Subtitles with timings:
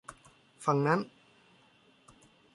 [0.65, 0.99] ฝั่งนั้น